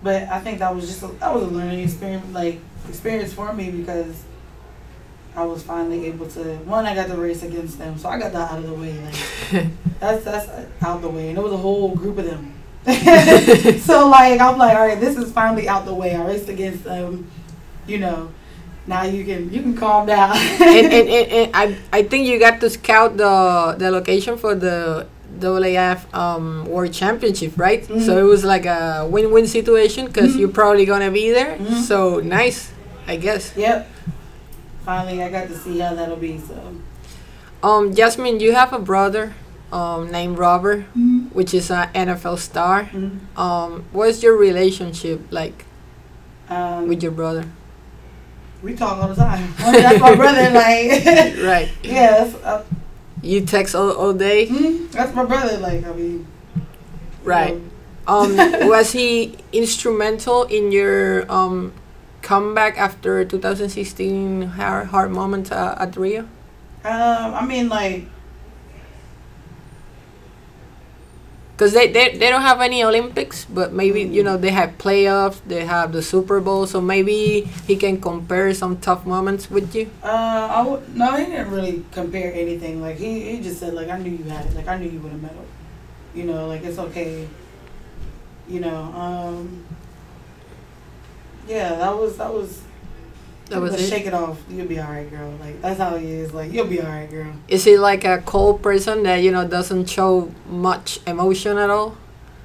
[0.03, 3.53] But I think that was just a, that was a learning experience, like experience for
[3.53, 4.25] me because
[5.35, 6.43] I was finally able to.
[6.59, 8.99] One, I got to race against them, so I got that out of the way.
[9.01, 9.67] Like
[10.01, 10.49] that's that's
[10.83, 12.55] out the way, and it was a whole group of them.
[12.87, 16.15] so like I'm like, all right, this is finally out the way.
[16.15, 17.31] I raced against them,
[17.87, 18.31] you know.
[18.87, 20.35] Now you can you can calm down.
[20.35, 24.55] and, and, and, and I I think you got to scout the the location for
[24.55, 25.07] the
[25.41, 27.83] AAF um, World Championship, right?
[27.87, 28.05] Mhm.
[28.05, 30.39] So it was like a win-win situation because Mhm.
[30.41, 31.57] you're probably gonna be there.
[31.57, 31.83] Mhm.
[31.83, 32.71] So nice,
[33.07, 33.53] I guess.
[33.57, 33.89] Yep.
[34.85, 36.39] Finally, I got to see how that'll be.
[36.39, 36.55] So.
[37.63, 39.35] Um, Jasmine, you have a brother
[39.71, 40.85] um, named Robert,
[41.35, 42.89] which is an NFL star.
[42.95, 43.19] Mhm.
[43.37, 45.67] Um, what's your relationship like
[46.49, 47.45] Um, with your brother?
[48.63, 49.53] we talk all the time.
[49.59, 50.49] I mean, that's my brother.
[50.51, 51.05] Like,
[51.45, 51.69] Right.
[51.83, 52.63] yeah, that's, uh,
[53.23, 54.47] You text all, all day.
[54.47, 55.59] mhm, that's my brother.
[55.59, 56.65] Like, I mean, you
[57.25, 57.55] Right.
[57.55, 57.61] know.
[58.07, 58.37] Um,
[58.69, 61.73] was he instrumental in your um,
[62.23, 66.21] comeback after 2016 hard, hard moment uh, at Rio?
[66.85, 68.07] Um, I mean, like,
[71.59, 75.41] Because they, they, they don't have any Olympics, but maybe, you know, they have playoffs,
[75.45, 79.91] they have the Super Bowl, so maybe he can compare some tough moments with you.
[80.05, 80.07] uh,
[80.55, 82.81] I w- no, he didn't really compare anything.
[82.81, 84.55] Like, he, he just said, like, I knew you had it.
[84.55, 85.45] Like, I knew you would have medal.
[86.15, 87.27] You know, like, it's okay.
[88.47, 89.65] You know, um,
[91.49, 92.63] yeah, that was, that was,
[93.49, 93.89] That was But it.
[93.89, 94.39] Shake it off.
[94.51, 95.33] You'll be all right, girl.
[95.41, 96.35] Like, that's how he is.
[96.35, 97.33] Like, you'll be all right, girl.
[97.49, 101.97] Is he like a cold person that, you know, doesn't show much emotion at all?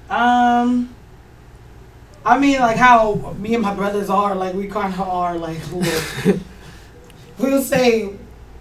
[0.09, 0.93] Um,
[2.25, 5.57] I mean, like how me and my brothers are, like we kind of are, like
[5.71, 6.39] we'll,
[7.37, 8.13] we'll say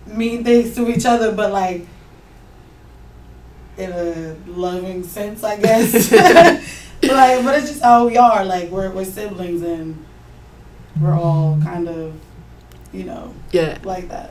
[0.06, 1.86] mean things to each other, but like
[3.76, 6.10] in a loving sense, I guess.
[7.02, 8.44] like, but it's just how we are.
[8.44, 10.04] Like we're we're siblings, and
[11.00, 12.14] we're all kind of,
[12.92, 13.78] you know, Yeah.
[13.84, 14.30] like that.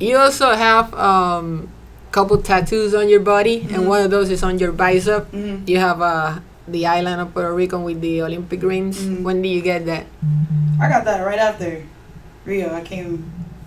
[0.00, 1.68] You also have um
[2.10, 3.86] couple tattoos on your body, and Mhm.
[3.86, 5.30] one of those is on your bicep.
[5.30, 8.98] hmm You have uh, the island of Puerto Rico with the Olympic rings.
[9.00, 9.22] Mhm.
[9.22, 10.04] When did you get that?
[10.80, 11.82] I got that right after
[12.44, 12.72] Rio.
[12.74, 13.24] I came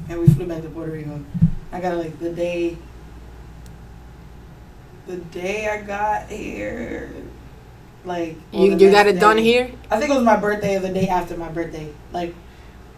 [0.09, 1.21] and we flew back to Puerto Rico.
[1.71, 2.77] I got like the day.
[5.07, 7.09] The day I got here,
[8.05, 9.69] like You you got it done here?
[9.89, 11.89] I think it was my birthday or the day after my birthday.
[12.13, 12.33] Like,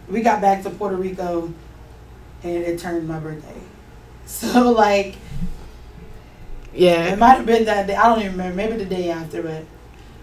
[0.08, 1.52] we got back to Puerto Rico,
[2.42, 3.54] and it turned my birthday.
[4.26, 5.16] So like,
[6.72, 7.12] Yeah.
[7.12, 7.94] it might have been that day.
[7.94, 8.56] I don't even remember.
[8.56, 9.64] Maybe the day after, but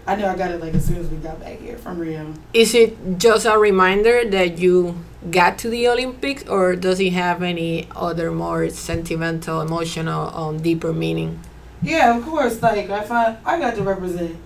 [0.06, 2.34] I knew I got it like as soon as we got back here from Rio.
[2.52, 4.98] Is it just a reminder that you
[5.30, 10.92] got to the Olympics, or does it have any other more sentimental, emotional, um, deeper
[10.92, 11.38] meaning?
[11.80, 12.60] Yeah, of course.
[12.60, 14.36] Like I find I got to represent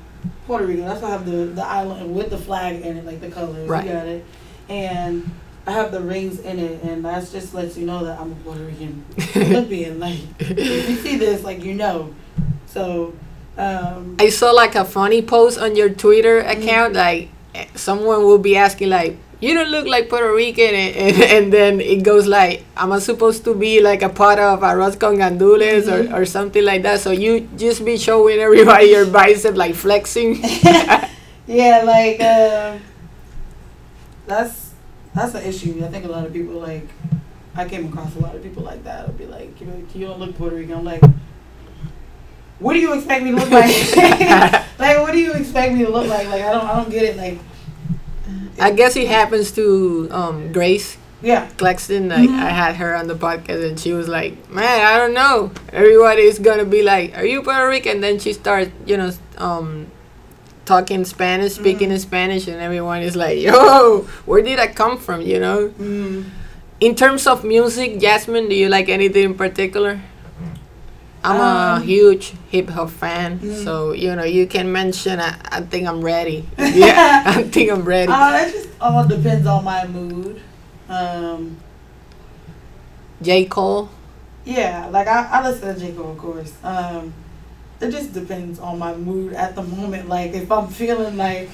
[0.46, 0.82] Puerto Rico.
[0.82, 3.68] That's why I have the the island with the flag in it, like the colors.
[3.68, 3.84] Right.
[3.86, 4.24] You got it,
[4.68, 5.28] and
[5.66, 8.34] I have the rings in it, and that just lets you know that I'm a
[8.36, 9.04] Puerto Rican
[9.36, 9.98] Olympian.
[9.98, 12.14] like if you see this, like you know.
[12.66, 13.14] So,
[13.58, 16.62] um, I saw like a funny post on your Twitter Mm-hmm.
[16.62, 16.94] account.
[16.94, 21.22] Like eh, someone will be asking like, "You don't look like Puerto Rican," and, and,
[21.34, 24.98] and then it goes like, "Am I supposed to be like a part of arroz
[25.00, 26.12] con gandules Mhm.
[26.14, 30.38] or, or something like that?" So you just be showing everybody your bicep, like flexing.
[31.46, 32.80] yeah, like um,
[34.26, 34.74] that's
[35.14, 35.82] that's an issue.
[35.84, 36.88] I think a lot of people like.
[37.58, 39.06] I came across a lot of people like that.
[39.06, 40.74] I'll be like, you know, you don't look Puerto Rican.
[40.74, 41.00] I'm like,
[42.58, 43.96] what do you expect me to look like?
[44.78, 46.26] like, what do you expect me to look like?
[46.28, 47.16] Like, I don't, I don't get it.
[47.16, 47.38] Like,
[48.60, 52.08] I guess it happens to um, Grace yeah, Claxton.
[52.10, 52.38] Like Mhm.
[52.38, 55.50] I had her on the podcast, and she was like, "Man, I don't know.
[55.72, 59.10] Everybody is gonna be like, are you Puerto Rican?" And then she starts, you know,
[59.38, 59.86] um,
[60.66, 65.22] talking Spanish, speaking in Spanish, and everyone is like, "Yo, where did I come from?"
[65.22, 65.68] You know.
[65.78, 66.24] mm,
[66.80, 69.98] In terms of music, Jasmine, do you like anything in particular?
[71.24, 73.64] I'm a Um, huge hip hop fan, Mm.
[73.64, 75.18] so you know you can mention.
[75.18, 76.44] I, I think I'm ready.
[76.58, 78.12] Yeah, I think I'm ready.
[78.12, 80.38] uh, it just all depends on my mood.
[80.88, 81.56] Um,
[83.22, 83.88] J Cole.
[84.44, 86.52] yeah, like I, I listen to J Cole, of course.
[86.62, 87.14] Um,
[87.80, 90.08] it just depends on my mood at the moment.
[90.08, 91.50] Like, if I'm feeling like,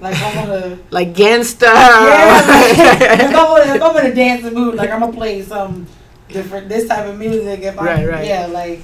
[0.00, 0.78] like I wanna.
[0.90, 1.62] like gangsta.
[1.62, 5.86] Yeah, like, if, I'm, if I'm in a dancing mood, like I'm gonna play some
[6.28, 7.60] different this type of music.
[7.60, 8.26] If I Right, right.
[8.26, 8.80] yeah, like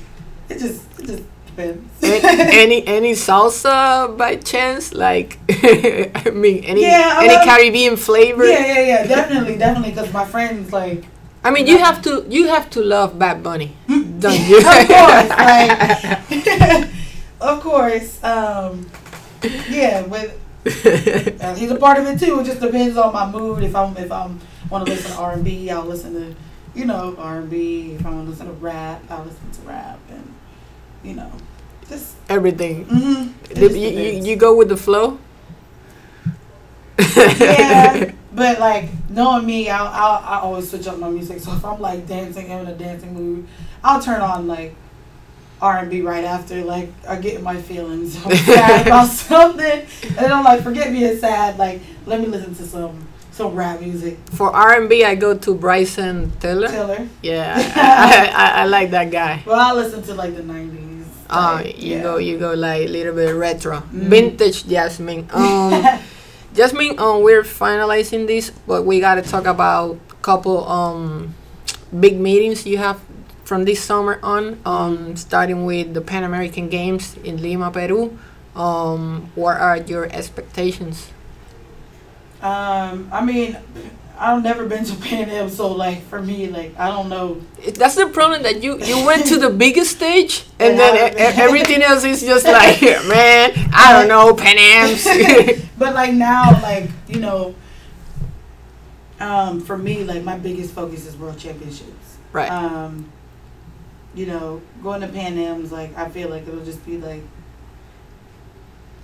[0.49, 1.83] it just it just depends.
[2.03, 4.93] Any any salsa by chance?
[4.93, 8.45] Like, I mean, any Yeah, any love- Caribbean flavor?
[8.45, 9.93] yeah, yeah, yeah, definitely, definitely.
[9.93, 11.05] Because my friends like
[11.47, 13.77] I mean, you have to you have to love Bad Bunny.
[13.87, 14.19] Hmm?
[14.19, 14.59] done you.
[14.59, 16.89] of course, like,
[17.41, 18.91] of course, um,
[19.71, 20.31] yeah, but
[20.67, 22.41] uh, he's a part of it too.
[22.41, 23.63] It just depends on my mood.
[23.63, 26.35] If I'm if I'm want to listen to R and B, I'll listen to
[26.75, 27.93] you know R and B.
[27.93, 30.35] If I want to listen to rap, I'll listen to rap, and
[31.05, 31.31] you know,
[31.89, 32.87] just Everything.
[32.87, 33.63] mm-hmm.
[33.63, 35.21] You, you, you go with the flow.
[36.99, 41.41] yeah, but like knowing me, I'll, I'll I always switch up my music.
[41.41, 43.49] So if I'm like dancing, I'm in a dancing mood,
[43.83, 44.75] I'll turn on like
[45.61, 46.63] R and B right after.
[46.63, 49.87] Like I get in my feelings, I'm sad about something,
[50.19, 51.59] and I'm like, forget being sad.
[51.59, 54.19] Like let me listen to some some rap music.
[54.33, 56.69] For R and B, I go to Bryson Tiller.
[56.69, 57.09] Tiller.
[57.23, 59.43] Yeah, I, I, I like that guy.
[59.47, 61.05] Well, I listen to like the '90s.
[61.29, 62.03] Oh, you yeah.
[62.03, 64.09] go, you go like a little bit retro, Mm.
[64.13, 65.27] vintage Jasmine.
[65.33, 65.83] Um,
[66.57, 71.35] Jasmine, um, we're finalizing this, but we gotta talk about a couple um
[71.93, 72.99] big meetings you have
[73.45, 74.59] from this summer on.
[74.65, 78.17] Um, starting with the Pan American Games in Lima, Peru.
[78.57, 81.13] Um, what are your expectations?
[82.41, 83.59] Um, I mean,
[84.19, 87.41] I've never been to Pan Am, so like for me, like I don't know.
[87.75, 91.21] That's the problem that you you went to the biggest stage and And then e-
[91.43, 95.05] everything else is just like man I don't know Pan Am's.
[95.79, 97.55] But like now, like you know,
[99.21, 102.17] um, for me, like my biggest focus is World Championships.
[102.33, 102.51] right.
[102.51, 103.11] Um,
[104.15, 107.23] you know, going to Pan Am's, like I feel like it'll just be like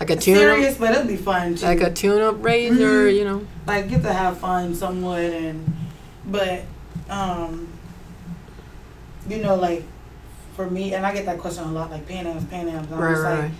[0.09, 1.65] like a tune up, serious, but it'll be fun too.
[1.67, 3.15] like a tune up race or Mhm.
[3.17, 3.47] you know.
[3.67, 5.73] like get to have fun somewhat and
[6.27, 6.63] but
[7.09, 7.69] um
[9.29, 9.85] you know like
[10.57, 12.99] for me and I get that question a lot like Pan Am's Pan Am's I'm
[12.99, 13.51] Right, just right, like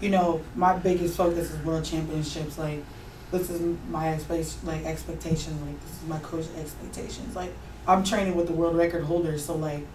[0.00, 2.82] you know my biggest focus is world championships like
[3.30, 7.52] this is my expectation like expectation like this is my coach expectations like
[7.86, 9.86] I'm training with the world record holders so like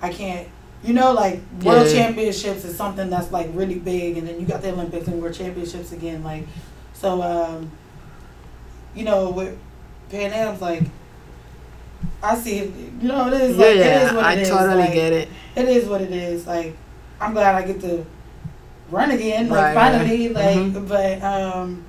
[0.00, 0.48] I can't
[0.86, 1.92] you know like world Yeah.
[1.92, 5.34] championships is something that's like really big and then you got the Olympics and world
[5.34, 6.44] championships again like
[6.94, 7.70] so um
[8.94, 9.58] you know with
[10.10, 10.84] Pan Am's like
[12.22, 12.70] I see it
[13.02, 14.92] you know it is Yeah, like it yeah, is what I it is, totally like,
[14.94, 15.28] get it.
[15.56, 16.46] it is what it is.
[16.46, 16.76] Like,
[17.20, 18.04] I'm glad I get to
[18.90, 19.48] run again.
[19.48, 20.28] Like, Right, finally.
[20.28, 20.34] right.
[20.56, 20.88] Like, Mhm.
[20.88, 21.84] but um,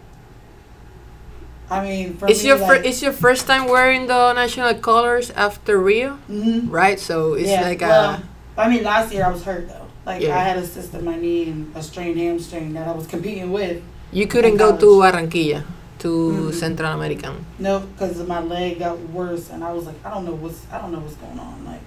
[1.70, 4.74] I mean, for It's me, your like, fir- it's your first time wearing the national
[4.76, 6.72] colors after Rio, mhm.
[6.72, 7.00] right?
[7.00, 8.24] So it's yeah, like well, a
[8.58, 9.86] I mean, last year I was hurt though.
[10.06, 10.36] Like, Yeah.
[10.38, 13.52] I had a cyst in my knee and a strained hamstring that I was competing
[13.52, 13.82] with.
[14.12, 14.86] you couldn't go to.
[15.04, 15.64] Barranquilla
[16.00, 16.54] to Mm-mm.
[16.54, 17.46] Central American.
[17.60, 20.80] No, because my leg got worse, and I was like, I don't know what's, I
[20.80, 21.66] don't know what's going on.
[21.66, 21.82] Like,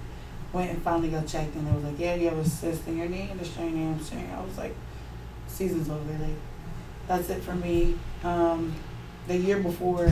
[0.53, 2.97] went and finally got checked, and it was like, yeah, you have a cyst in
[2.97, 4.29] your knee and a strained hamstring.
[4.37, 4.75] I was like,
[5.47, 6.11] season's over.
[6.19, 6.35] Like,
[7.07, 7.95] that's it for me.
[8.23, 8.75] Um,
[9.27, 10.07] the year before,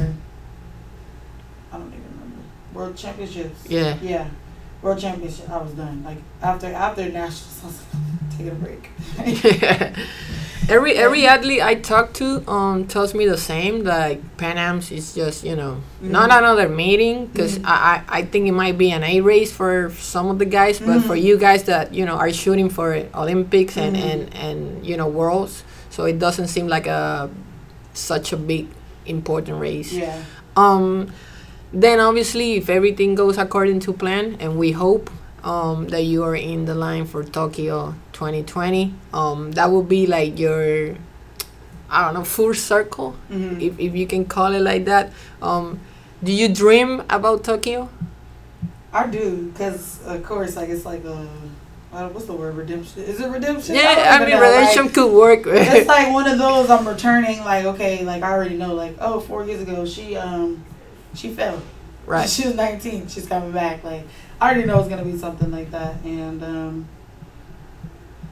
[1.72, 2.38] I don't even remember
[2.74, 3.66] World Championships.
[3.68, 3.98] Yeah.
[4.02, 4.28] Yeah,
[4.82, 5.50] World Championship.
[5.50, 6.04] I was done.
[6.04, 8.90] Like after after nationals, I was like, taking a break.
[10.70, 13.84] every every athlete I talk to um tells me the same.
[13.84, 16.38] Like Pan Am's is just you know not Mhm.
[16.40, 17.66] another meeting because Mhm.
[17.66, 20.80] I, I I think it might be an A race for some of the guys,
[20.80, 21.24] but for Mhm.
[21.24, 24.10] you guys that you know are shooting for Olympics and Mhm.
[24.12, 27.30] and and you know worlds, so it doesn't seem like a
[27.94, 28.68] such a big
[29.06, 29.92] important race.
[29.92, 30.16] yeah.
[30.56, 31.12] Um,
[31.74, 35.10] then obviously, if everything goes according to plan, and we hope
[35.44, 40.38] um, that you are in the line for Tokyo 2020, um, that will be like
[40.40, 40.96] your,
[41.90, 43.62] I don't know, full circle, Mhm.
[43.62, 45.12] if, if you can call it like that.
[45.42, 45.80] Um,
[46.24, 47.90] do you dream about Tokyo?
[48.92, 51.28] I do, cause of course, like it's like a,
[51.94, 52.56] uh, what's the word?
[52.58, 53.04] Redemption?
[53.04, 53.76] Is it redemption?
[53.76, 55.42] Yeah, don't I mean, know, like, could work.
[55.46, 57.40] it's like one of those I'm returning.
[57.46, 58.74] Like okay, like I already know.
[58.74, 60.64] Like oh, four years ago she um,
[61.16, 61.62] she fell.
[62.06, 62.30] right.
[62.36, 63.08] She was 19.
[63.08, 63.84] She's coming back.
[63.84, 64.04] Like
[64.42, 65.96] I already know it's gonna be something like that.
[66.04, 66.88] And um,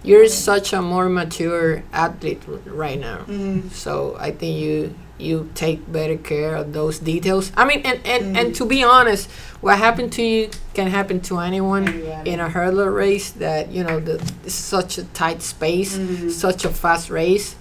[0.04, 3.20] You're such a more mature athlete right now.
[3.28, 8.00] mm, so i think you you take better care of those details i mean and
[8.06, 8.56] and, and Mm.
[8.58, 9.30] to be honest
[9.62, 12.22] what happened to you can happen to anyone anyway.
[12.26, 14.16] in a hurdler race that you know the
[14.50, 16.30] such a tight space Mhm.
[16.32, 17.56] such a fast race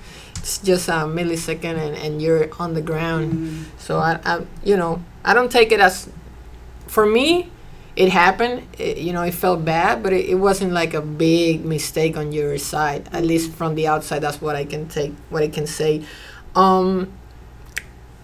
[0.47, 3.33] it's just a millisecond and, and you're on the ground.
[3.33, 3.65] Mhm.
[3.79, 6.09] so I, I you know i don't take it as
[6.87, 7.51] for me
[7.97, 11.65] it happened it, you know it felt bad but it, it wasn't like a big
[11.65, 15.43] mistake on your side at least from the outside that's what i can take what
[15.43, 16.05] i can say.
[16.55, 17.11] Um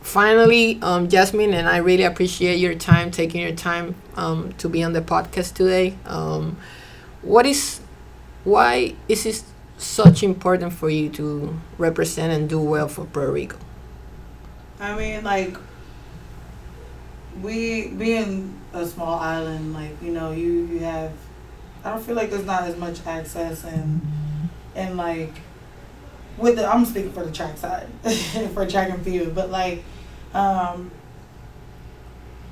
[0.01, 4.83] finally um jasmine and i really appreciate your time taking your time um to be
[4.83, 5.95] on the podcast today.
[6.07, 6.57] Um
[7.23, 7.81] what is
[8.45, 9.43] why is it
[9.83, 13.57] such important for you to represent and do well for puerto rico
[14.83, 15.57] I mean, like,
[17.41, 21.13] we being a small island, like you know, you you have
[21.85, 24.01] I don't feel like there's not as much access and
[24.75, 25.33] and like
[26.37, 27.87] with the I'm speaking for the track side
[28.55, 29.85] for track and field, but like
[30.35, 30.91] um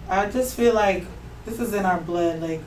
[0.08, 1.04] I just feel like
[1.44, 2.40] this is in our blood.
[2.40, 2.62] Like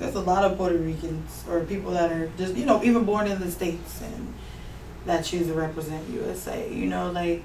[0.00, 3.28] there's a lot of Puerto Ricans or people that are just you know even born
[3.28, 4.34] in the states and
[5.06, 6.72] that choose to represent USA.
[6.72, 7.42] You know, like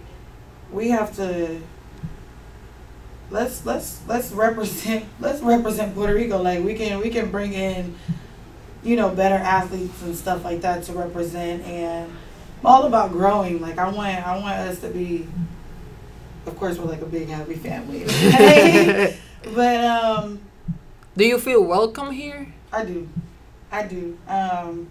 [0.71, 1.61] we have to
[3.29, 6.41] let's let's let's represent let's represent Puerto Rico.
[6.41, 7.95] Like we can we can bring in
[8.83, 12.11] you know better athletes and stuff like that to represent and
[12.61, 13.59] I'm all about growing.
[13.61, 15.27] Like I want I want us to be
[16.45, 18.05] of course we're like a big happy family.
[18.05, 19.17] right?
[19.53, 20.39] but um
[21.17, 22.53] Do you feel welcome here?
[22.71, 23.07] I do.
[23.71, 24.17] I do.
[24.27, 24.87] Um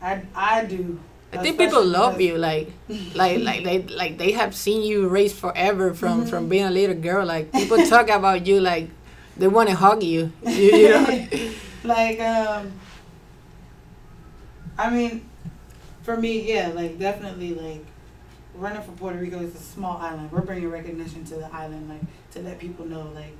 [0.00, 1.00] I I do.
[1.30, 2.72] I think people love you, like,
[3.14, 6.30] like, like they, like they have seen you race forever from Mm-hmm.
[6.30, 7.26] from being a little girl.
[7.26, 8.88] Like people talk about you, like
[9.36, 10.32] they want to hug you.
[10.44, 11.28] You, you know?
[11.84, 12.72] like um
[14.78, 15.28] I mean
[16.02, 17.84] for me yeah like definitely like
[18.54, 22.00] running for Puerto Rico is a small island we're bringing recognition to the island like
[22.32, 23.36] to let people know like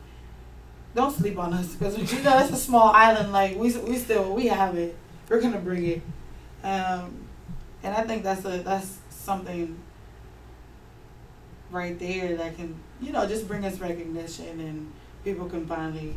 [0.94, 4.34] don't sleep on us because you know it's a small island like we we still
[4.34, 4.96] we have it.
[5.28, 6.02] We're gonna bring it.
[6.64, 7.26] Um
[7.82, 9.78] and I think that's a that's something
[11.70, 14.92] right there that can you know just bring us recognition and
[15.24, 16.14] people can finally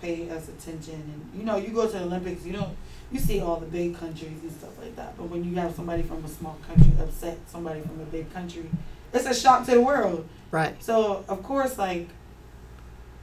[0.00, 0.94] pay us attention.
[0.94, 2.76] And you know you go to the olympics you don't
[3.10, 6.02] you see all the big countries and stuff like that but when you have somebody
[6.02, 8.68] from a small country upset somebody from a big country
[9.12, 10.26] it's a shock to the world.
[10.50, 10.82] Right.
[10.82, 12.08] so of course like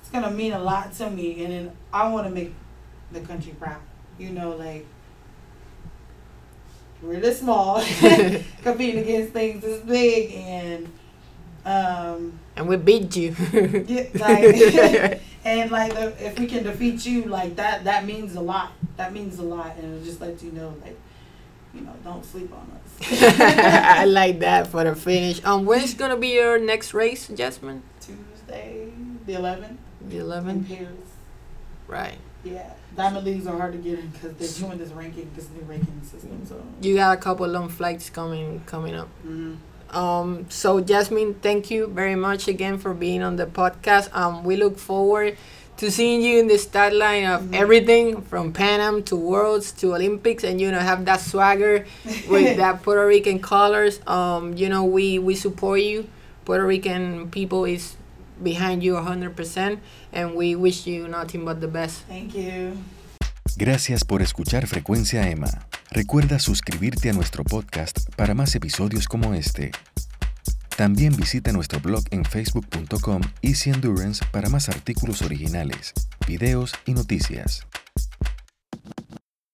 [0.09, 2.51] it's gonna mean a lot to me and then i want to make
[3.11, 3.79] the country proud
[4.17, 4.83] you know like
[7.03, 7.79] we're this small
[8.63, 10.87] competing against things this big and
[11.63, 13.35] um And we beat you.
[13.85, 18.41] yeah, like, and like the, if we can defeat you, like that, that means a
[18.41, 18.71] lot.
[18.97, 20.97] That means a lot, and it just lets you know, like,
[21.73, 23.39] you know, don't sleep on us.
[23.39, 25.39] I like that for the finish.
[25.45, 27.81] Um, when's gonna be your next race, Jasmine?
[28.01, 28.91] Tuesday,
[29.25, 30.67] the 11th The in 11th.
[30.67, 30.89] Paris.
[31.87, 32.17] Right.
[32.43, 35.63] Yeah, diamond leagues are hard to get in because they're doing this ranking, this new
[35.63, 36.41] ranking system.
[36.47, 36.55] So.
[36.81, 39.09] You got a couple of long flights coming coming up.
[39.27, 39.57] mhm.
[39.91, 44.15] Um, so Jasmine, thank you very much again for being on the podcast.
[44.15, 45.35] Um, we look forward
[45.77, 47.55] to seeing you in the start line of Mhm.
[47.55, 51.85] everything from Pan Am to Worlds to Olympics, and you know have that swagger
[52.29, 53.99] with that Puerto Rican colors.
[54.07, 56.05] Um, you know we we support you.
[56.45, 57.95] Puerto Rican people is
[58.43, 59.79] behind you 100%,
[60.13, 62.03] and we wish you nothing but the best.
[62.07, 62.73] Thank you.
[63.57, 65.67] Gracias por escuchar Frecuencia Emma.
[65.91, 69.71] Recuerda suscribirte a nuestro podcast para más episodios como este.
[70.77, 75.93] También visita nuestro blog en facebook.com Easy Endurance para más artículos originales,
[76.25, 77.65] videos y noticias.